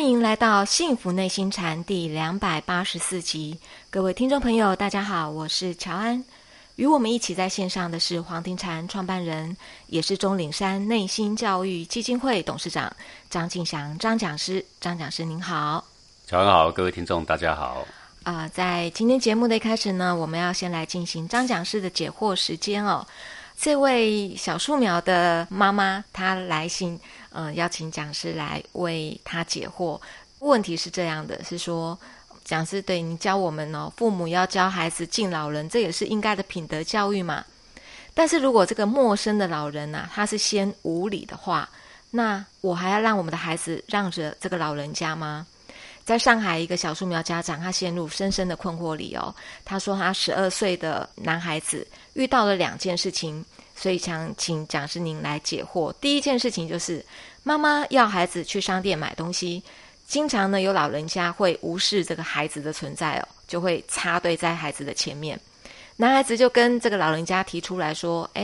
[0.00, 3.60] 欢迎来到《幸福内心禅》第两百八十四集，
[3.90, 6.24] 各位听众朋友，大家好，我是乔安。
[6.76, 9.54] 与我们一起在线上的是黄庭禅创办人，
[9.88, 12.90] 也是钟岭山内心教育基金会董事长
[13.28, 14.64] 张敬祥张讲师。
[14.80, 15.84] 张讲师您好，
[16.26, 17.86] 乔安好，各位听众大家好。
[18.22, 23.06] 啊，在今天节目的一开始呢，我们要先来进行张讲师的解惑时间哦。
[23.58, 26.98] 这位小树苗的妈妈，她来信，
[27.30, 30.00] 呃，邀请讲师来为他解惑。
[30.40, 31.98] 问题是这样的，是说
[32.44, 37.44] 讲师对你教我们哦，父母要教孩子敬老人，这也是应该的品德教育嘛。
[38.14, 41.68] 但是如果这个陌生的老人呐，他是先无礼的话，
[42.10, 45.46] 那我还要让我们的孩子让着这个老人家吗？
[46.04, 49.32] 在上海，一个小树苗家长，他陷入深深的困惑里哦。
[49.64, 53.44] 他说，他十二岁的男孩子遇到了两件事情，
[53.80, 55.90] 所以想请讲师您来解惑。
[56.02, 57.02] 第一件事情就是，
[57.42, 59.62] 妈妈要孩子去商店买东西，
[60.06, 65.40] 经常呢有老人家会无视这个孩子的存在哦，就会插队在孩子的前面。
[65.96, 68.42] 男孩子就跟这个老人家提出来说：“哎，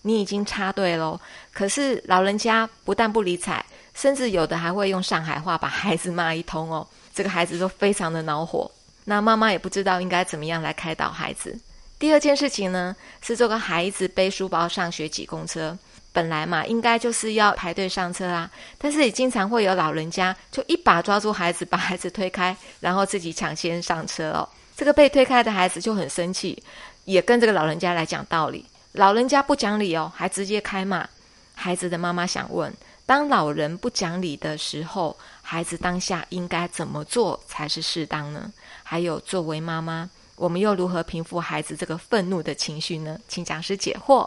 [0.00, 1.20] 你已经插队喽。”
[1.52, 6.88] 可是老人家不但不理睬，甚至有的还会用上海话把孩子骂一通哦。
[7.14, 8.70] 这个孩子都非常的恼火，
[9.04, 11.58] 那妈妈也不知道应该怎么样来开导孩子。
[12.00, 15.76] 第二件事情呢，是这个孩子背书包上学挤公车，
[16.14, 24.48] 本来嘛应该就是要排队上车啊，但是也经常会有老人家就一把抓住孩子，把孩子推开，然后自己抢先上车哦。
[24.74, 26.62] 这个被推开的孩子就很生气，
[27.04, 28.64] 也跟这个老人家来讲道理。
[28.92, 31.06] 老人家不讲理哦，还直接开骂。
[31.54, 32.72] 孩子的妈妈想问：
[33.04, 35.14] 当老人不讲理的时候？
[35.42, 38.50] 孩子当下应该怎么做才是适当呢？
[38.82, 40.08] 还有，作为妈妈，
[40.40, 43.20] 我们又如何平复孩子这个愤怒的情绪呢？
[43.28, 44.26] 请讲师解惑。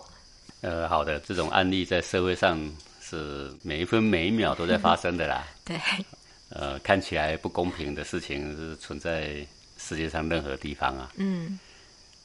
[0.62, 2.56] 呃，好的，这种案例在社会上
[3.02, 5.48] 是每一分每一秒都在发生的啦。
[5.66, 5.76] 对。
[6.50, 9.44] 呃，看起来不公平的事情是存在
[9.80, 11.12] 世界上任何地方啊。
[11.16, 11.58] 嗯。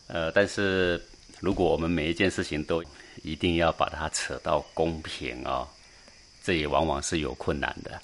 [0.06, 1.02] 呃，但是
[1.40, 2.84] 如果我们每一件事情都
[3.22, 5.66] 一定要把它扯到公平哦，
[6.44, 7.98] 这也往往是有困难的。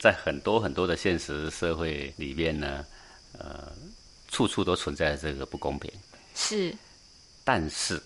[0.00, 2.84] 在很多很多的现实社会里面呢，
[3.38, 3.70] 呃，
[4.28, 5.90] 处处都存在这个不公平。
[6.34, 6.74] 是，
[7.44, 8.00] 但是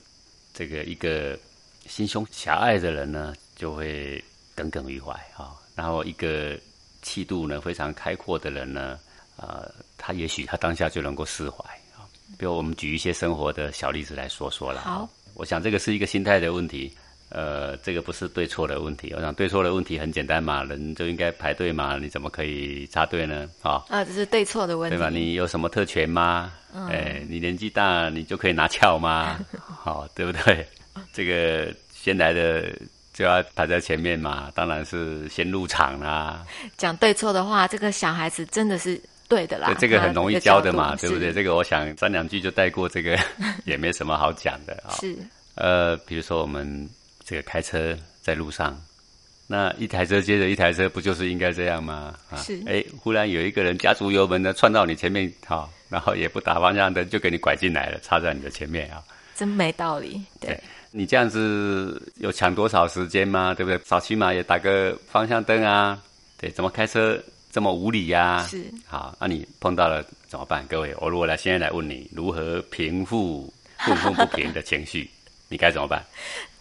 [0.54, 1.38] 这个一个
[1.86, 4.22] 心胸狭隘的人呢，就会
[4.54, 5.54] 耿耿于怀啊。
[5.74, 6.58] 然后一个
[7.02, 8.98] 气度呢非常开阔的人呢，
[9.36, 11.64] 呃，他也许他当下就能够释怀
[11.96, 12.08] 啊。
[12.38, 14.80] 比如我们举一些生活的小例子来说说了。
[14.82, 16.92] 好，我想这个是一个心态的问题。
[17.34, 19.10] 呃，这个不是对错的问题。
[19.16, 23.48] 我想对错的问题很简单嘛，人就应该排队嘛，你怎么可以插队呢？
[23.62, 25.08] 啊，啊，这是对错的问题，对吧？
[25.08, 26.52] 你有什么特权吗？
[26.90, 29.38] 哎，你年纪大，你就可以拿翘吗？
[29.64, 30.66] 好，对不对？
[31.10, 32.70] 这个先来的
[33.14, 36.44] 就要排在前面嘛，当然是先入场啦。
[36.76, 39.74] 讲对错的话，这个小孩子真的是对的啦。
[39.78, 41.32] 这个很容易教的嘛，对不对？
[41.32, 43.18] 这个我想三两句就带过，这个
[43.64, 44.92] 也没什么好讲的啊。
[45.00, 45.16] 是，
[45.54, 46.86] 呃，比如说我们。
[47.24, 48.80] 这个开车在路上，
[49.46, 52.14] 那一台车接着一台车，不就是应该这样吗？
[52.30, 52.62] 啊，是。
[52.66, 59.02] 哎，忽然有一个人加足油门呢，窜到你前面，好，然后也不打方向灯，就给你拐进来了，插在你的前面啊。
[59.34, 60.22] 真没道理。
[60.40, 60.58] 对，
[60.90, 63.54] 你这样子有抢多少时间吗？
[63.54, 63.80] 对不对？
[63.84, 66.00] 少起码也打个方向灯啊。
[66.38, 68.46] 对，怎么开车这么无理呀？
[68.48, 68.64] 是。
[68.86, 70.64] 好，那你碰到了怎么办？
[70.68, 75.08] 各位，我如果来现在来问你，如何平复愤愤不平的情绪？
[75.48, 76.02] 你该怎么办？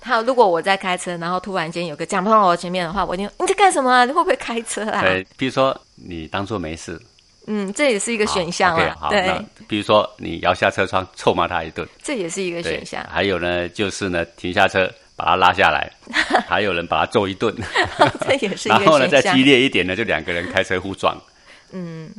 [0.04, 4.04] 好，如果我在开车，然后突然间有个讲碰到我前面的话，我就你在干什么啊？
[4.04, 5.02] 你会不会开车啊？
[5.02, 7.00] 对，比如说你当做没事，
[7.46, 9.10] 嗯，这也是一个选项啊。
[9.10, 13.06] 对，比如说你摇下车窗臭骂他一顿，这也是一个选项。
[13.12, 15.88] 还有呢，就是呢，停下车把他拉下来，
[16.50, 17.56] 还有人把他揍一顿，
[18.28, 18.70] 这也是。
[18.70, 21.16] 然后呢，再激烈一点呢，就两个人开车互撞。
[21.72, 22.10] 嗯，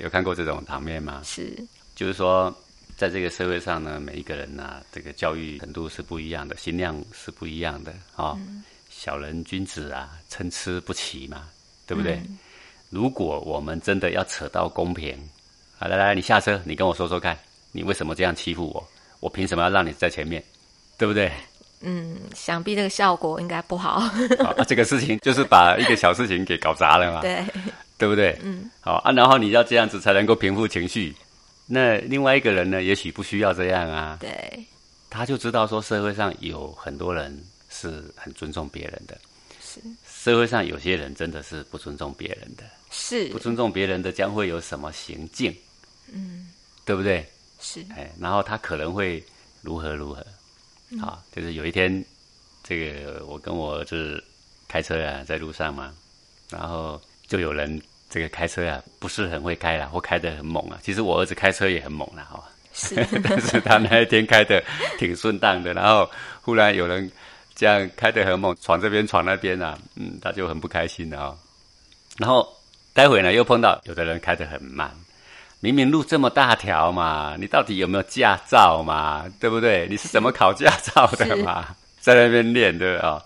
[0.00, 1.20] 有看过这种场面吗？
[1.24, 1.52] 是，
[1.96, 2.54] 就是说。
[2.96, 8.36] 在这个社会上呢，每一个人呐，这个教育程度是不一样的，心量是不一样的啊。
[8.88, 11.48] 小人君子啊，参差不齐嘛，
[11.86, 12.20] 对不对？
[12.90, 15.18] 如果我们真的要扯到公平，
[15.80, 17.36] 来来来，你下车，你跟我说说看，
[17.72, 18.88] 你为什么这样欺负我？
[19.18, 20.42] 我凭什么要让你在前面？
[20.96, 21.32] 对不对？
[21.80, 23.94] 嗯，想必这个效果应该不好。
[24.38, 27.44] 啊，这个事情就是把一个小事情给搞砸了嘛， 对，
[27.98, 28.38] 对不对？
[28.42, 31.12] 嗯，好啊，然后你要这样子才能够平复情绪。
[31.66, 32.82] 那另外一个人呢？
[32.82, 34.18] 也许不需要这样啊。
[34.20, 34.64] 对，
[35.08, 39.18] 他就知道说社会上有很多人是很尊重别人的。
[39.60, 42.64] 是，社会上有些人真的是不尊重别人的。
[42.90, 45.56] 是，不尊重别人的将会有什么行径？
[46.12, 46.50] 嗯，
[46.84, 47.26] 对不对？
[47.60, 47.84] 是。
[47.96, 49.24] 哎，然后他可能会
[49.62, 50.24] 如何如何？
[51.00, 52.04] 好，就是有一天，
[52.62, 54.22] 这个我跟我儿子
[54.68, 55.92] 开车啊，在路上嘛，
[56.50, 60.78] 然后就有人这个开车啊不是很会开啦，或开得很猛啊。
[60.82, 62.42] 其实我儿子开车也很猛啦，哈。
[62.76, 64.60] 是， 但是他那一天开的
[64.98, 66.10] 挺顺当的，然后
[66.42, 67.08] 忽然有人
[67.54, 71.34] 这样开得很猛，闯这边闯那边啊，嗯，他就很不开心了啊。
[72.18, 72.48] 然后
[72.92, 74.90] 待会呢又碰到有的人开得很慢，
[75.60, 79.24] 明明路这么大条嘛，你到底有没有驾照嘛？
[79.38, 79.86] 对不对？
[79.88, 81.76] 你是怎么考驾照的嘛？
[82.00, 83.22] 在那边练的啊，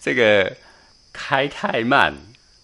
[0.00, 0.50] 这个
[1.12, 2.14] 开太慢。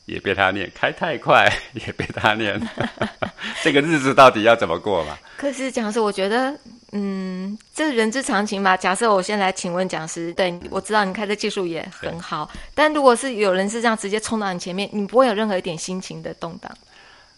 [0.06, 2.58] 也被他念，开太快 也被他念，
[3.62, 5.18] 这个日子到底要怎么过嘛？
[5.36, 6.56] 可是讲师，我觉得，
[6.92, 8.76] 嗯，这人之常情吧。
[8.76, 16.72] 假设我先来请问讲师，对，我知道你开的技术也很好，但如果是有人是这样直接冲到你前面，你不会有任何一点心情的动荡？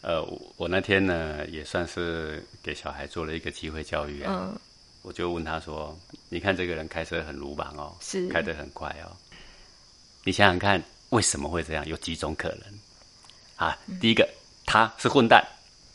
[0.03, 0.23] 呃，
[0.57, 4.53] 我那天呢也算是给小孩做了一个机会教育啊，
[5.01, 5.99] 我就问他说
[6.29, 9.11] ：“你看这个人开车很鲁莽哦，是开得很快哦，
[10.25, 11.87] 你想想看。”为什么会这样？
[11.87, 12.61] 有几种可能
[13.57, 13.77] 啊？
[14.01, 14.29] 第一个，
[14.67, 15.43] 他是混蛋，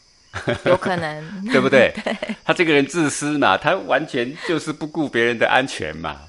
[0.66, 1.92] 有可能， 对不对？
[2.04, 6.22] 对，他这个人自私嘛，他完全就是不顾别人的安全嘛，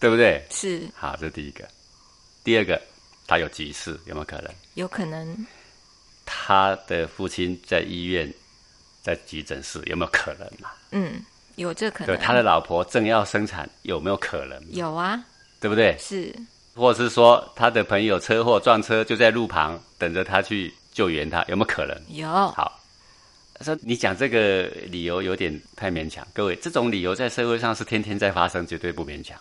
[0.00, 0.44] 对不对？
[0.50, 0.88] 是。
[0.94, 1.66] 好，这是第一个。
[2.42, 2.80] 第二个，
[3.26, 4.52] 他有急事，有没有可能？
[4.74, 5.46] 有可能。
[6.24, 8.32] 他的父亲在医院，
[9.02, 10.70] 在急诊室，有没有可能嘛？
[10.92, 11.22] 嗯，
[11.56, 12.06] 有这可能。
[12.06, 14.60] 对，他的老婆正要生产，有没有可能？
[14.72, 15.22] 有啊，
[15.60, 15.96] 对不对？
[15.98, 16.34] 是。
[16.76, 21.98] 或者是说他的朋友车祸撞车就在路旁等着他去救援，他有没有可能？
[22.10, 22.28] 有。
[22.28, 22.80] 好，
[23.62, 26.26] 说你讲这个理由有点太勉强。
[26.34, 29.38] 各位，这种理由在社会上是天天在发生，绝对不勉强，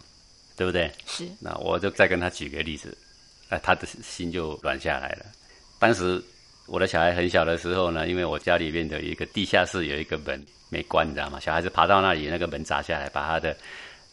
[0.55, 0.89] 对不对？
[1.05, 1.27] 是。
[1.39, 2.97] 那我就再跟他举个例子，
[3.49, 5.25] 那他的心就软下来了。
[5.77, 6.23] 当时
[6.67, 11.37] 我的小孩很小的时候呢，因为我家里面的一个地下室有一个门没关，你知道吗？
[11.39, 13.55] 小孩子爬到那里，那个门砸下来，把他的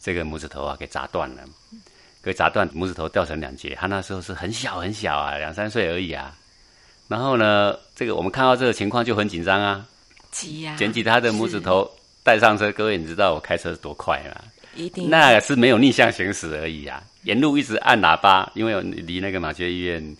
[0.01, 1.41] 这个拇指头啊给砸断了。
[2.23, 3.75] 给砸断，拇指头掉成两截。
[3.77, 6.33] 他那时候是很小很小啊，两三岁而已啊。
[7.09, 9.85] 然后呢，这个我们看到这个情况就很紧张啊，
[10.31, 11.87] 急呀，捡起他的拇指头
[12.23, 12.71] 带上车。
[12.71, 14.41] 各位，你知道我开车是多快吗？
[14.73, 17.03] 一定，那是没有逆向行驶而已啊。
[17.23, 20.17] 沿路一直按喇叭，因为离那个马街医院，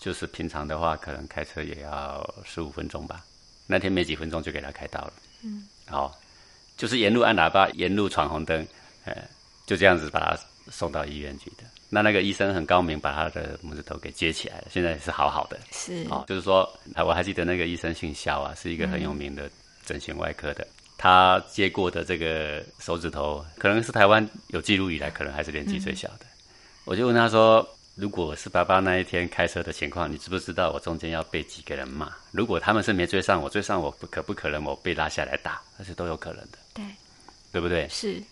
[0.00, 3.22] 就是平常的话，可能开车也要十五分钟吧。
[3.68, 5.12] 那天没几分钟就给他开到了。
[5.44, 6.12] 嗯，好，
[6.76, 8.66] 就是沿路按喇叭，沿路闯红灯，
[9.04, 9.14] 呃，
[9.66, 10.36] 就这样子把他。
[10.70, 15.58] 送到医院去的，那那个医生很高明，把他的拇指头给接起来了，现在是好好的。
[15.72, 19.50] 是，哦，就是说，我还记得那个医生姓肖啊，是一个很有名的
[19.84, 20.66] 整形外科的，
[20.96, 26.26] 他接过的这个手指头，可能是台湾有记录以来，可能还是年纪最小的。
[26.84, 27.66] 我就问他说
[27.96, 32.10] ：“如果是爸爸那一天开车的情况，你知不知道我中间要被几个人骂？
[32.32, 35.60] 如果他们是没追上我，追上我，可不可能我被拉下来打？
[35.78, 36.58] 而且都有可能的。
[36.74, 36.84] 对，
[37.52, 37.88] 对不对？
[37.88, 38.22] 是。”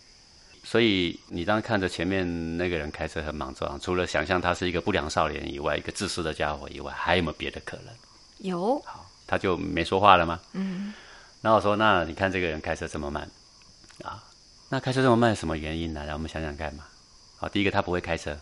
[0.69, 2.27] 所以你当看着前面
[2.59, 7.95] 那个人开车很莽撞，除了想象他是一个不良少年以外，一个自私的家伙以外，还有没有别的可能？
[8.39, 8.77] 有。
[8.85, 10.41] 好，他就没说话了吗？
[10.55, 10.93] 嗯。
[11.41, 13.31] 然后我说：“那你看这个人开车这么慢，
[14.03, 14.21] 啊，
[14.69, 16.03] 那开车这么慢什么原因呢？
[16.05, 16.83] 让我们想想看嘛。
[17.39, 18.37] 好，第一个他不会开车，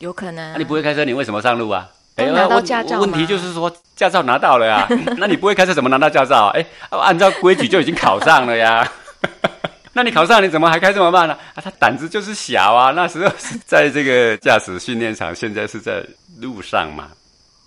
[0.00, 0.52] 有可能。
[0.52, 1.88] 那你不会开车，你为什么上路啊？
[2.16, 6.48] 哎，拿到驾照问题就是说驾照拿到了呀， 那你不会开车怎么拿到驾照？
[6.56, 8.84] 哎，按照规矩就已经考上了呀。
[9.96, 11.34] 那你考上你怎么还开这么慢呢？
[11.54, 12.90] 啊，他胆子就是小啊。
[12.90, 16.04] 那时候是在这个驾驶训练场，现在是在
[16.40, 17.12] 路上嘛。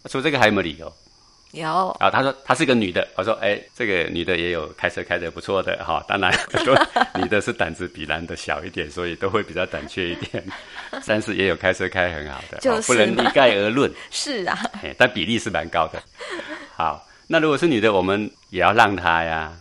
[0.06, 0.94] 说这个还有没有理由？
[1.52, 2.12] 有啊。
[2.12, 3.08] 他说她是个女的。
[3.16, 6.04] 我说哎，这个女的也有开车开的不错的哈。
[6.06, 6.32] 当然，
[6.66, 6.78] 说
[7.16, 10.44] 女的是胆子比男的小一点，所以都会比较胆怯一点。
[11.08, 13.90] 但是也有开车开很好的，就是不能一概而论。
[14.12, 16.04] 是啊，但比例是蛮高的。
[16.76, 19.54] 好，那如果是女的，我们也要让她呀。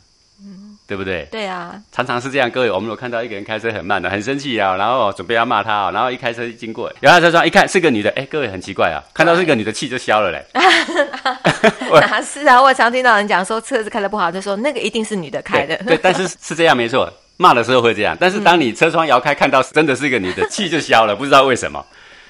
[0.86, 1.26] 对不对？
[1.32, 2.48] 对啊，常常是这样。
[2.48, 10.44] 各位，我们有看到一个人开车很慢的，很生气啊，然后准备要骂他啊，然后一开车经过，摇下车窗一看是个女的，哎，各位很奇怪啊，看到是个女的气就消了嘞。
[10.54, 12.62] 哪 是啊？
[12.62, 15.76] 我常听到人讲说车子开的不好，就说那个一定是女的开的。
[15.78, 21.84] 对，但是是这样没错，骂的时候会这样，但是当你车窗摇开看到真的是一个女的，气就消了，不知道为什么。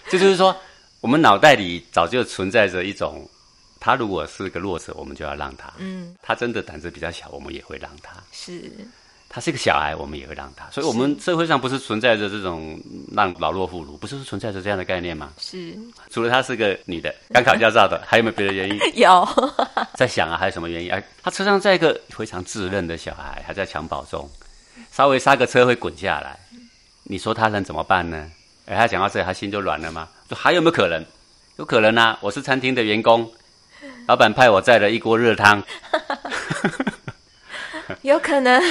[0.08, 0.56] 这就是说，
[1.02, 3.28] 我们脑袋里早就存在着一种。
[3.78, 5.73] 他如果是个弱者，我们就要让他。
[5.78, 8.12] 嗯，他真的胆子比较小，我们也会让他。
[8.33, 8.71] 是，
[9.28, 10.68] 他是个小孩，我们也会让他。
[10.71, 12.80] 所以，我们社会上不是存在着这种
[13.12, 15.33] 让老弱妇孺，不是存在着这样的概念吗？
[15.38, 15.76] 是。
[16.11, 18.78] 除了她是个女的，刚考驾照的，还有没有别的原因？
[19.00, 19.28] 有。
[19.95, 20.90] 在想啊，还有什么原因？
[20.90, 24.28] 哎，他车上载一个非常稚嫩的小孩，还在襁褓中，
[24.92, 26.38] 稍微刹个车会滚下来，
[27.02, 28.30] 你说他能怎么办呢？
[28.66, 30.09] 哎，他讲到这，他心就软了吗？
[30.28, 31.04] 说还有没有可能？
[31.56, 33.30] 有可能啊，我是餐厅的员工。
[34.06, 35.62] 老板派我载了一锅热汤，
[38.02, 38.62] 有可能，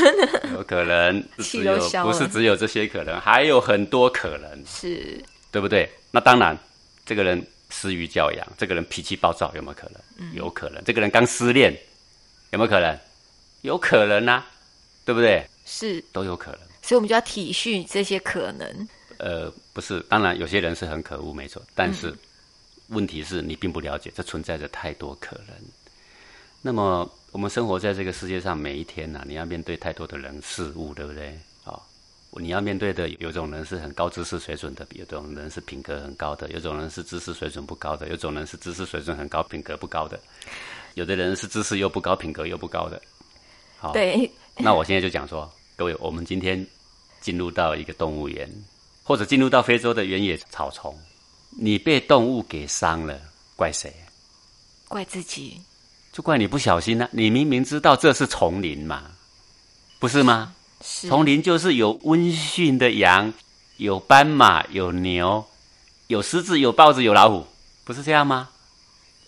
[0.53, 5.89] 有可能， 只有不是只有这些可能，还有很多可能，是，对不对？
[6.11, 6.57] 那当然，
[7.05, 10.33] 这个人失于教养，这个人脾气暴躁，有没有可能？
[10.33, 10.81] 有可能。
[10.85, 11.73] 这个人刚失恋，
[12.51, 12.97] 有没有可能？
[13.61, 14.45] 有可能啊，
[15.03, 15.45] 对不对？
[15.65, 16.59] 是，都有可能。
[16.81, 18.87] 所以我们就要体恤这些可能。
[19.17, 21.61] 呃，不是，当然有些人是很可恶，没错。
[21.73, 22.13] 但是
[22.89, 25.55] 问题是你并不了解，这存在着太多可能。
[26.61, 31.37] 那么我们生活在这个世界上，每一天呐，你要面对太多的人事物，对不对？
[31.63, 31.79] 啊，
[32.31, 40.19] 你要面对的有种人是很高知识水准的，有种人是品格很高的，有种人是知识水准不高的，有种人是知识水准很高，品格不高的，
[40.93, 43.01] 有的人是知识又不高，品格又不高的。
[43.77, 43.93] 好，
[44.57, 46.65] 那我现在就讲说，各位，我们今天
[47.21, 48.49] 进入到一个动物园。
[49.07, 50.99] 或者进入到非洲的原野草丛，
[51.57, 53.19] 你被动物给伤了，
[53.55, 53.93] 怪谁？
[54.87, 55.61] 怪自己，
[56.11, 57.07] 就怪你不小心呢。
[57.11, 59.11] 你明明知道这是丛林嘛，
[59.99, 60.53] 不是吗？
[60.81, 63.33] 丛林就是有温驯的羊，
[63.77, 65.45] 有斑马，有牛，
[66.07, 67.47] 有狮子，有豹子，有老虎，
[67.83, 68.49] 不是这样吗？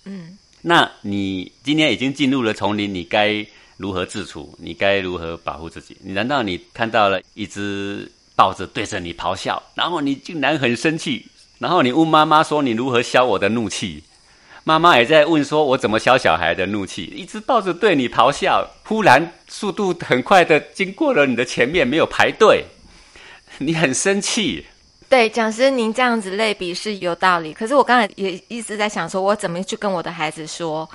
[0.04, 3.46] 嗯，那你今天已经进入了丛林，你该
[3.78, 4.54] 如何自处？
[4.60, 5.98] 你该如何保护自己？
[6.02, 8.12] 你难道你看到了一只？
[8.38, 11.26] 豹子对着你咆哮，然后你竟然很生气，
[11.60, 14.04] 然后你问妈妈说：“你如何消我的怒气？”
[14.64, 22.66] 妈妈也在问说：“我怎么消小孩的怒气？”一直抱着对你咆哮，忽然速度很快的经过了你的前面，没有排队，
[23.60, 24.66] 你很生气。
[25.10, 27.54] 对，讲师，您这样子类比是有道理。
[27.54, 30.88] 可是我刚才也一直在想，说我怎么去跟我的孩子说，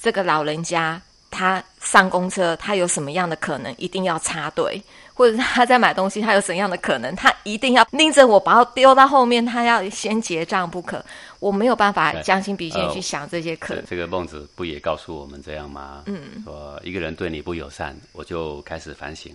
[0.00, 1.00] 这个老人家
[1.32, 4.80] 他上公车，他有什么样的可能一定要插队？
[5.14, 7.14] 或者他在买东西，他有怎样的可能？
[7.14, 11.04] 他一定要拎着我把我丢到后面，他要先结账不可。
[11.38, 13.84] 我没有办法将心比心去想这些可能。
[13.86, 16.02] 这个孟子不也告诉我们这样吗？
[16.06, 19.34] 嗯，说一个人对你不友善，我就开始反省，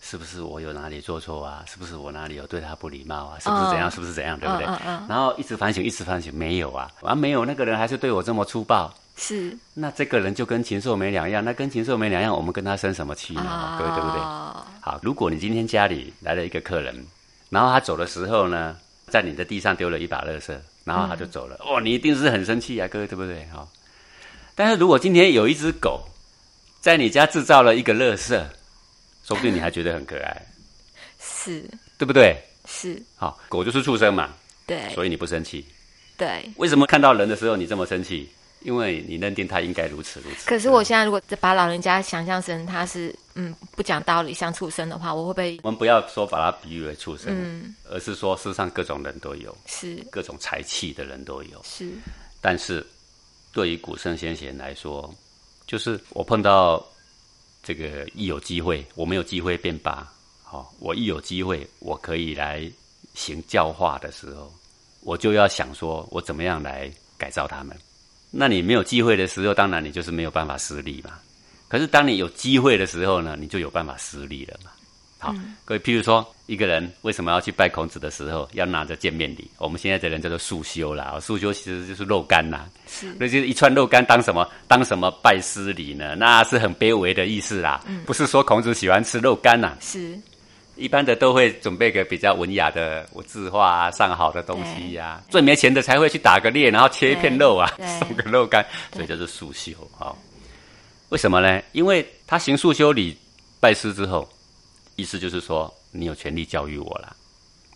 [0.00, 1.64] 是不是我有哪里做错啊？
[1.66, 3.38] 是不是我哪里有对他不礼貌啊？
[3.40, 3.90] 是不是怎样？
[3.90, 4.38] 是不是怎样？
[4.38, 4.64] 对不对？
[5.08, 8.94] 然后一直反省，一直反省，没有啊，啊，没有，那个人还是对我这么粗暴。
[9.22, 11.44] 是，那这个人就跟禽兽没两样。
[11.44, 13.76] 那跟禽兽没两样，我们跟他生什么气呢？
[13.78, 14.18] 各位对不对？
[14.80, 17.04] 好，如果你今天家里来了一个客人，
[17.50, 18.74] 然后他走的时候呢，
[19.08, 21.56] 在你的地上丢了一把垃圾，然后他就走了。
[21.60, 23.46] 哦，你一定是很生气啊，各位对不对？
[23.52, 23.68] 好，
[24.54, 26.08] 但是如果今天有一只狗
[26.80, 28.42] 在你家制造了一个垃圾，
[29.22, 30.46] 说不定你还觉得很可爱，
[31.20, 32.42] 是对不对？
[32.64, 34.30] 是，好，狗就是畜生嘛，
[34.66, 35.66] 对，所以你不生气，
[36.16, 38.30] 对，为什么看到人的时候你这么生气？
[38.60, 40.48] 因为你认定他应该如此如此。
[40.48, 45.60] 可是我现在如果把老人家想象成他是嗯不讲道理像畜生的话，我会不会？
[45.62, 51.90] 我们不要说把他比喻为畜生，嗯，而是说世上各种人都有，是各种才气的人都有，是。
[52.40, 52.86] 但是
[53.52, 55.12] 对于古圣先贤来说，
[55.66, 56.84] 就是我碰到
[57.62, 60.06] 这个一有机会，我没有机会便罢。
[60.42, 62.70] 好，我一有机会，我可以来
[63.14, 64.52] 行教化的时候，
[65.02, 67.76] 我就要想说我怎么样来改造他们。
[68.30, 71.12] 那你没有机会的时候，当然你就是没有办法施力嘛。
[71.68, 74.70] 可是当你有机会的时候呢，你就有办法施力了嘛。
[75.22, 75.34] 好，
[75.66, 79.46] 各位，譬如说一个人为什么要去拜孔子的时候，要拿着见面礼？
[79.58, 82.66] 我们现在的人叫做素修啦，素修其实就是肉干呐。
[82.88, 84.48] 是，那就是一串肉干当什么？
[84.66, 86.14] 当什么拜师礼呢？
[86.14, 87.82] 那是很卑微的意思啦。
[87.86, 89.76] 嗯，不是说孔子喜欢吃肉干呐。
[89.80, 90.18] 是。
[90.80, 95.22] 一般的都会准备个比较文雅的字画啊，上好的东西呀。
[95.28, 99.72] 最没钱的才会去打个猎，然后切一片肉啊，送个肉干，所以叫做束修。
[99.98, 100.16] 啊，
[101.10, 101.62] 为什么呢？
[101.72, 103.16] 因为他行束修礼
[103.60, 104.26] 拜师之后，
[104.96, 107.14] 意思就是说你有权利教育我了。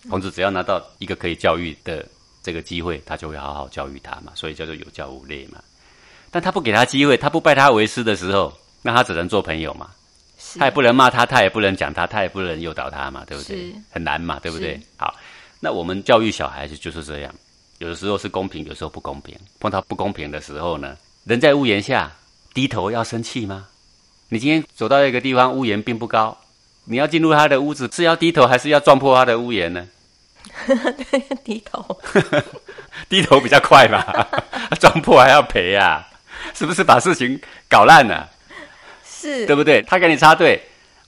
[0.09, 2.07] 孔子只要拿到一个可以教育的
[2.43, 5.63] 这个机会，他就会好好教育他嘛，所以叫做有教无类嘛。
[6.31, 9.91] 但他不给他机会，他不拜他为师的时候，那他只能做朋友嘛。
[10.59, 13.75] 他也不能骂他，他也不能讲他，他也不能诱导他嘛，对不对？
[13.91, 14.81] 很难嘛，对不对？
[14.97, 15.15] 好，
[15.61, 17.35] 那我们教育小孩子就是这样，
[17.79, 19.37] 有的时候是公平，有时候不公平。
[19.59, 22.13] 碰到不公平的时候呢，人在屋檐下，
[22.53, 23.67] 低头要生气吗？
[24.29, 26.37] 你今天走到一个地方，屋檐并不高，
[26.85, 29.87] 你要进入他的屋子，是要低头还是要撞破他的屋檐呢？
[31.43, 31.99] 低头，
[33.09, 34.05] 低头比较快嘛，
[34.79, 36.07] 撞破还要赔啊，
[36.55, 38.31] 是不是把事情搞烂了？
[39.25, 39.81] 是对不对？
[39.83, 40.61] 他给你插队，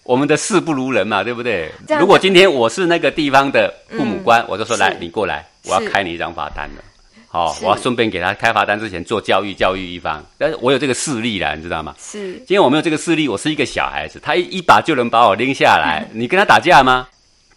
[0.02, 1.70] 我们的事不如人嘛，对不对？
[2.00, 6.82] 如果今天我是那个地方的父母官，我就说来，你过来，我要开你一张罚单了。
[7.28, 10.24] 好，我要顺便给他开罚单之前做教育，教育一方。
[10.38, 11.94] 但是我有这个势力了，你知道吗？
[11.98, 12.32] 是。
[12.38, 17.08] 今天我没有这个势力，我是一个小孩子，他一一把就能把我拎下来， 你跟他打架吗？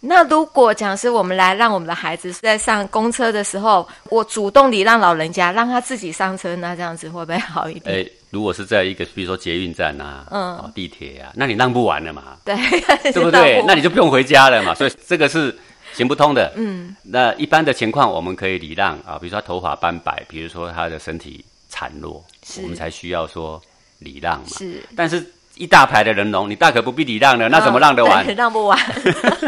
[0.02, 7.96] 那如果讲是我们来让我们的孩子在上公车的时候，我主动礼让老人家，让他自己上车，那这样子会不会好一点？
[7.96, 12.36] 哎，如果是在一个比如说捷运站啊，嗯，地铁啊，那你让不完了嘛？
[12.44, 12.56] 对，
[13.12, 13.62] 对不对？
[13.66, 14.74] 那你就不用回家了嘛。
[14.74, 15.56] 所以这个是
[15.92, 16.52] 行不通的。
[16.56, 22.24] 嗯，那一般的情况我们可以礼让啊，比如说他头发斑白，比如说他的身体孱弱，
[22.62, 23.60] 我们才需要说
[23.98, 24.46] 礼让嘛。
[24.48, 25.24] 是，但是
[25.56, 28.24] 一大排的人龙，你大可不必礼让的，那怎么让得完？
[28.36, 28.78] 让不完。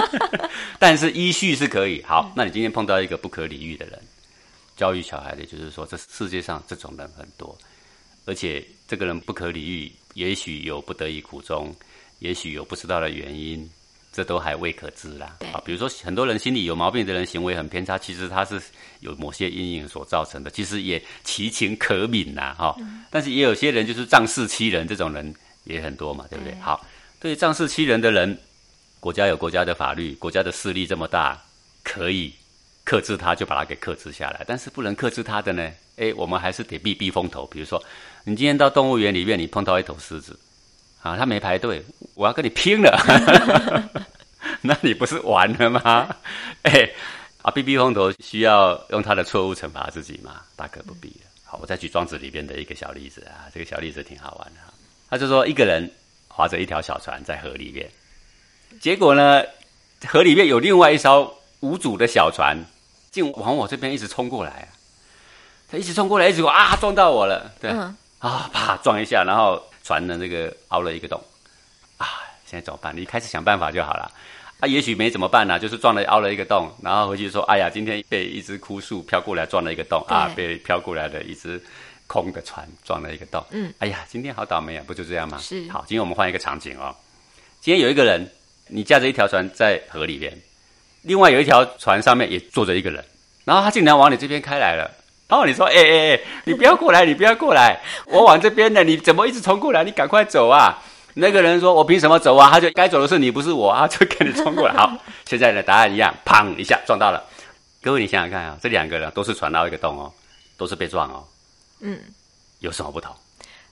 [0.79, 2.03] 但是依序是可以。
[2.03, 3.99] 好，那你今天碰到一个不可理喻的人，
[4.77, 7.57] 教育小孩的就是说，这世界上这种人很多，
[8.25, 11.75] 而且这个人不可理喻，也许有不得已苦衷，
[12.21, 13.69] 也许有不知道的原因。
[14.15, 15.39] 这都还未可知啦。
[15.55, 18.61] 啊，比如说很多人心里有毛病的人，行为很偏差，其实他是
[19.01, 22.77] 有某些阴影所造成的，其实也其情可悯呐，哈。
[23.11, 26.55] 但是也有些人就是仗势欺人，这种人也很多嘛，对不对？
[26.61, 26.87] 好，
[27.21, 28.39] 对仗势欺人的人，
[29.01, 31.43] 国家有国家的法律，国家的势力这么大，
[31.83, 32.35] 可以
[32.85, 34.45] 克制他，就把他给克制下来。
[34.47, 37.47] 但是不能克制他的呢，哎，我们还是得避避风头。
[37.47, 37.83] 比如说，
[38.25, 40.39] 你今天到动物园里面，你碰到一头狮子。
[41.03, 42.97] 啊，他没排队，我要跟你拼了，
[44.63, 46.09] 那你不是完了吗？
[46.63, 46.89] 哎，
[47.43, 50.43] 啊，避避风头需要用他的错误惩罚自己吗？
[50.55, 51.13] 大可不必
[51.45, 54.61] 好，我再举庄子里边的一个小例子啊，这个小例子挺好玩的。
[55.11, 55.91] 他就说，一个人
[56.29, 57.91] 划着一条小船在河里面，
[58.81, 59.43] 结果呢，
[60.07, 62.57] 河里面有另外一艘无主的小船，
[63.11, 64.69] 竟往我这边一直冲过来。
[65.69, 67.73] 他一直冲过来，一直啊撞到我了，对，
[68.23, 69.63] 啊啪撞一下，然后。
[69.85, 71.21] 船的那个凹了一个洞，
[71.97, 72.07] 啊，
[72.47, 72.97] 现在怎么办？
[72.97, 74.09] 你开始想办法就好了。
[74.61, 81.61] 啊，也许没怎么办呢，就是撞了凹了一个洞，然后回去说，哎呀，今天被一只枯树飘过来撞了一个洞啊，被飘过来的一只
[82.07, 83.45] 空的船撞了一个洞。
[83.51, 85.37] 嗯，哎呀，今天好倒霉啊，不就这样吗？
[85.39, 85.69] 是。
[85.69, 86.95] 好，今天我们换一个场景哦。
[87.61, 88.31] 今天有一个人，
[88.69, 90.33] 你驾着一条船在河里边，
[91.03, 93.05] 另外有一条船上面也坐着一个人，
[93.45, 94.89] 然后他竟然往你这边开来了。
[95.33, 99.83] 然后你说：“哎哎哎，你不要过来，你不要过来，我往这边的，你怎么一直冲过来？
[99.83, 100.79] 你赶快走啊！”
[101.15, 104.75] 那个人说：“我凭什么走啊？”他就该走的是你，不是我啊，就跟你冲过来。
[104.75, 104.93] 好，
[105.25, 107.25] 现在的答案一样，砰一下撞到了。
[107.81, 110.13] 各位，你想想看啊，这两个人都是传到一个洞哦，
[110.59, 111.25] 都是被撞哦。
[111.81, 111.99] 嗯，
[112.59, 113.17] 有什么不同？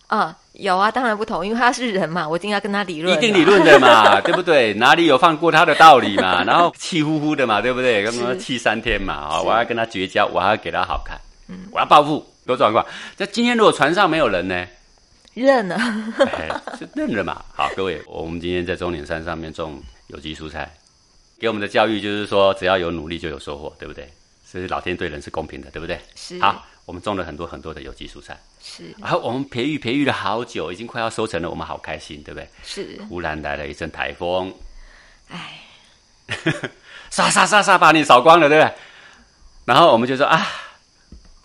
[0.07, 4.73] 啊，有啊，当然不同，因为他是人嘛，我一定要跟他理论，一定理论的嘛， 对不对？
[4.75, 6.42] 哪里有放过他的道理嘛？
[6.44, 8.03] 然后气呼呼的嘛，对不对？
[8.03, 11.20] 跟他气三天嘛，啊，我要跟他绝交，我还要给他好看。
[11.70, 12.84] 我要报复，多状况。
[13.16, 14.66] 那今天如果船上没有人呢？
[15.32, 15.78] 认了，
[16.78, 17.40] 就认了嘛。
[17.54, 20.68] 好，各位，我们今天在中岭山上面种有机蔬菜，
[21.38, 24.12] 给我们的教育就是说，只要有努力就有收获，对不对？
[24.44, 26.00] 所以老天对人是公平的，对不对？
[26.16, 26.40] 是。
[26.40, 28.92] 好，我们种了很多很多的有机蔬菜，是。
[28.98, 32.48] 然后我们培育培育了好久，已经快要收成了，我们好开心，对不对？
[32.64, 33.00] 是。
[33.08, 34.52] 忽然来了一阵台风，
[35.28, 35.60] 哎，
[37.08, 38.74] 杀杀杀杀把你扫光了，对不对？
[39.64, 40.44] 然后我们就说啊。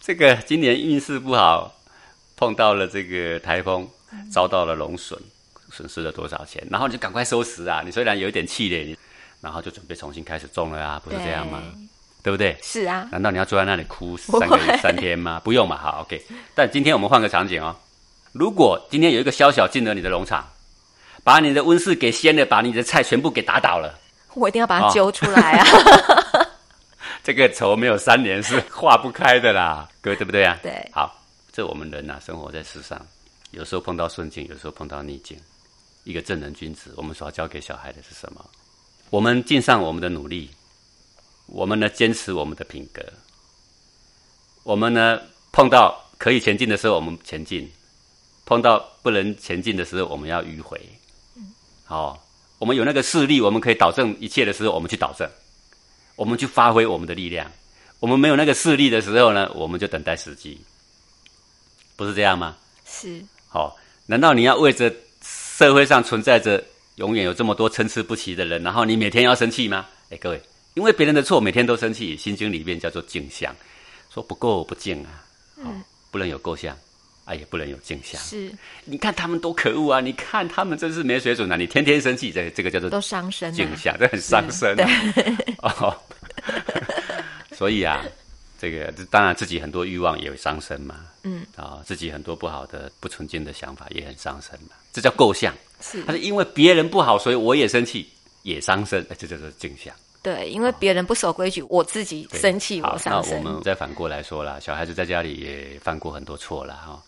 [0.05, 1.73] 这个今年运势不好，
[2.35, 3.89] 碰到了这个台风，
[4.31, 5.19] 遭到了龙损，
[5.71, 6.63] 损失了多少钱？
[6.69, 7.81] 然后你就赶快收拾啊！
[7.83, 8.95] 你虽然有一点气馁，
[9.41, 11.59] 然后就准备重新开始种了啊，不是这样吗？
[12.21, 12.55] 对不对？
[12.61, 13.09] 是啊。
[13.11, 15.41] 难道你要坐在那里哭三个月三天吗？
[15.43, 16.23] 不用嘛，好，OK。
[16.53, 17.75] 但今天我们换个场景哦，
[18.31, 20.47] 如果今天有一个小小进了你的农场，
[21.23, 23.97] 把你的温室给掀了，把你的菜全部给打倒了，
[24.35, 25.65] 我一定要把它揪出来啊！
[27.25, 30.59] 这个仇没有三年是化不开的啦， 各位对不对啊？
[30.61, 30.87] 对。
[30.93, 31.19] 好，
[31.51, 33.03] 这我们人呐，生活在世上，
[33.49, 35.35] 有时候碰到顺境，有时候碰到逆境。
[36.03, 38.45] 一个正人君子，我们所要教给小孩的是什么？
[39.09, 40.51] 我们尽上我们的努力，
[41.47, 43.01] 我们呢坚持我们的品格，
[44.61, 45.19] 我们呢
[45.51, 47.67] 碰到可以前进的时候我们前进，
[48.45, 50.79] 碰到不能前进的时候我们要迂回。
[51.35, 51.51] 嗯。
[51.85, 52.23] 好，
[52.59, 55.27] 我们有那个势力，我们可以导正一切的时候，我们去导正。
[56.15, 57.51] 我们去发挥我们的力量，
[57.99, 60.59] 我们没有那个势力的时候呢，我们就等待时机，
[61.95, 62.57] 不是这样吗？
[62.85, 63.23] 是。
[63.47, 63.75] 好，
[64.05, 66.63] 难道你要为着社会上存在着
[66.95, 69.85] 永远有这么多参差不齐的人，然后你每天要生气吗？
[70.09, 70.41] 哎，各位，
[70.75, 73.55] 因为别人的错，每天都生气，《心经》里面叫做镜像，
[74.13, 75.23] 说不够不净啊，
[75.57, 76.77] 嗯，不能有构象，
[77.25, 78.21] 啊，也不能有镜像。
[78.21, 78.51] 是。
[78.85, 79.99] 你看他们多可恶啊！
[79.99, 81.55] 你看他们真是没水准啊！
[81.55, 84.75] 你天天生气，这这个叫做都伤身，镜像，这很伤身。
[84.75, 84.85] 对。
[85.57, 85.95] 哦。
[87.51, 88.03] 所以啊，
[88.59, 91.05] 这个当然自己很多欲望也会伤身嘛。
[91.23, 94.75] 嗯啊，自己很多不好的、不纯净的想法也很伤身嘛。
[94.93, 95.53] 这叫构象。
[95.81, 98.07] 是，他是因为别人不好，所以我也生气，
[98.43, 99.05] 也伤身。
[99.17, 99.93] 这叫做镜像。
[100.21, 103.41] 对，因为别人不守规矩，我自己生气，我伤身。
[103.43, 107.01] 那我们再反过来说啦，小孩子在家里也犯过很多错了哈。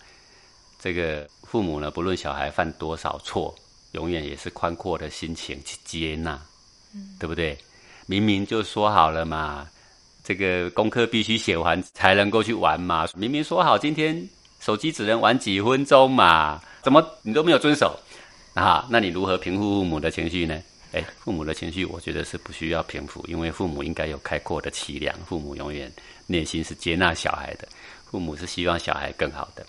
[0.80, 3.54] 这个父母呢，不论小孩犯多少错，
[3.94, 6.40] 永远也是宽阔的心情去接纳，
[6.94, 7.58] 嗯，对不对？
[8.06, 9.68] 明明就说好了嘛，
[10.24, 13.08] 这个功课必须写完才能够去玩嘛。
[13.16, 14.28] 明明说好今天
[14.60, 18.00] 手机只能玩几分钟嘛，怎么你都没有遵守
[18.54, 18.88] 啊？
[18.90, 20.62] 那你如何平复父母的情绪呢？
[20.94, 25.92] 哎，父母的情绪，我觉得是不需要平复，因为父母应该有开阔的气量，父母永远
[26.28, 27.68] 内心是接纳小孩的，
[28.10, 29.66] 父母是希望小孩更好的，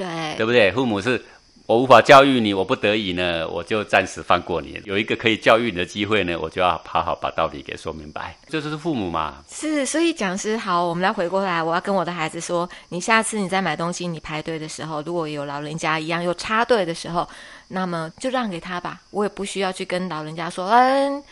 [0.00, 0.72] 对，对不对？
[0.72, 1.22] 父母是。
[1.66, 4.82] 我无法教育你，我不得已呢，我就暂时放过你。
[4.84, 8.36] 有一个可以教育你的机会呢，我就要好好把道理给说明白。
[8.48, 9.36] 这就是父母嘛。
[9.48, 17.28] 是，所以讲师好，我们来回过来，我要跟我的孩子说，你下次你在买东西，你排队的时候，如果有老人家一样又插队的时候，
[17.68, 21.22] 那么就让给他吧，我也不需要去跟老人家说，嗯，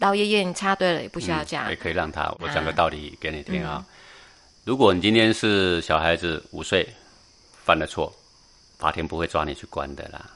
[0.00, 1.68] 老爷爷你插队了，也不需要这样。
[1.68, 3.84] 也可以让他，我讲个道理给你听啊。
[4.64, 6.88] 如果你今天是小孩子五岁，
[7.64, 8.12] 犯了错。
[8.78, 10.30] 法庭不会抓你去关的啦。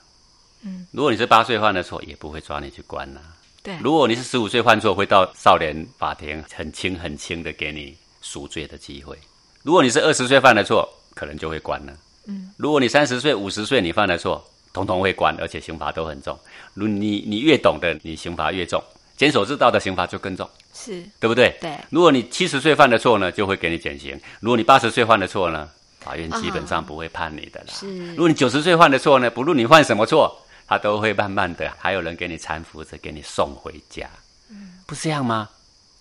[0.63, 3.21] 嗯，如果你是八岁犯的错，也不会抓你去关啦。
[3.63, 9.19] 对，如果你是十五岁犯错，会到少年法庭很轻很轻的给你赎罪的机会。
[9.65, 11.93] 如果你是二十岁犯的错，可能就会关了。
[12.27, 16.39] 嗯，如果你三十岁、五十岁你犯的错，统统会关，而且刑罚都很重。
[16.75, 18.81] 如你你越懂得，你刑罚越重，
[19.17, 21.57] 坚守之道的刑罚就更重，是对不对？
[21.61, 21.77] 对。
[21.91, 25.69] 如果你七十岁犯的错呢，就会给你减刑；如果你八十岁犯的错呢？
[26.07, 27.67] 法院基本上不会判你的啦。
[27.69, 34.09] 是，如果你九十岁犯的错呢，不论你犯什么错，他都会慢慢的，还有人给你搀扶着，给你送回家。
[34.49, 35.49] 嗯，不是这样吗？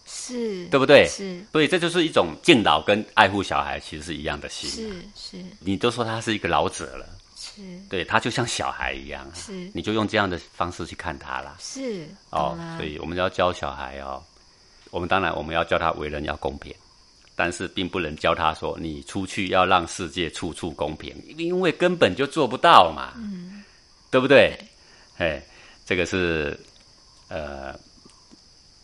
[0.05, 1.07] 是，对不对？
[1.07, 4.69] 是，所以这就是一种敬老跟爱护小孩，其实是一样的心。
[4.69, 11.55] 是是，你都说他是一个老者了，是，对他就像小孩一样，是，你就用这样的方式去看他啦。
[11.59, 14.23] 是，哦，所以我们要教小孩哦，
[14.91, 16.71] 我们当然我们要教他为人要公平。
[17.35, 23.63] 但是并不能教他说，你出去要让世界处处公平，因为根本就做不到嘛，嗯，
[24.09, 24.57] 对不对？
[25.17, 25.43] 哎，
[25.85, 26.57] 这个是
[27.27, 27.77] 呃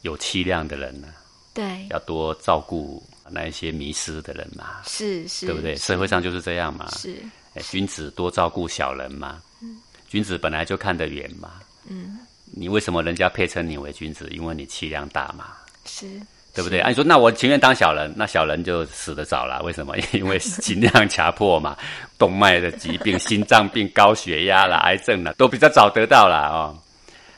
[0.02, 1.08] 有气量的人呢，
[1.54, 5.76] 对，要多照顾那一些迷失的人嘛，是是，对不对？
[5.78, 7.24] 社会上就是这样嘛，是，
[7.70, 9.78] 君子多照顾小人嘛，嗯，
[10.10, 14.28] 君子本来就看得远嘛，嗯，你为什么人家配称你为君子？
[14.30, 16.22] 因为你气量大嘛，是。
[16.54, 16.80] 对不对？
[16.82, 19.62] 按说那我情愿当小人，那小人就死得早了。
[19.64, 19.96] 为什么？
[20.12, 21.78] 因为心量强迫嘛，
[22.18, 26.78] 动脉的疾病、心脏病、高血压啦、癌症啦，都比较早得到了哦。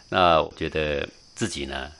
[0.10, 1.91] 那我觉得自己呢，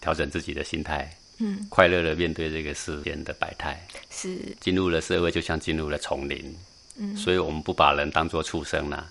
[0.00, 1.08] 调整自己的心态，
[1.38, 6.54] 嗯，快乐的面对这个世间的百态，是进入了社会，就像进入了丛林，
[6.96, 9.06] 嗯，所以我们不把人当作畜生啦，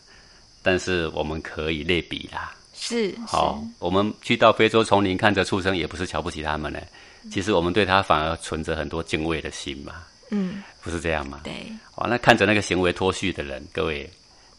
[0.62, 6.80] 但是我们可以类比啦，是好，我们去到非洲丛林看着畜生，也不是瞧不起他们呢。
[7.32, 11.41] 其实我们对他反而存着很多敬畏的心嘛，嗯，不是这样吗？
[11.43, 14.10] 对，哦，那看着那个行为脱序的人，各位，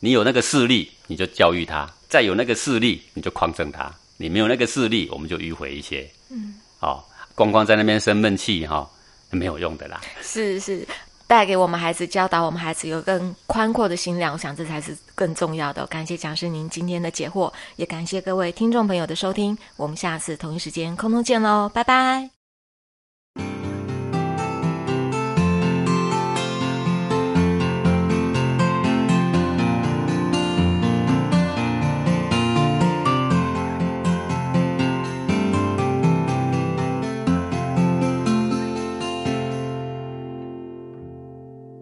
[0.01, 6.09] 你有那个势力，你就教育他；再有那个势力，你就匡正他；你没有那个势力，我们就迂回一些。
[6.31, 7.03] 嗯，哦，
[7.35, 8.89] 光光在那边生闷气哈，
[9.31, 10.01] 没有用的啦。
[10.23, 10.87] 是是，
[11.27, 15.87] 带给我们孩子教导我们孩子有更宽阔的心量，我想这才是更重要的。
[15.87, 19.57] 感谢讲师您今天的解惑，也感谢各位听众朋友的收听。
[19.77, 22.40] 我们下次同一时间空中见喽，拜拜。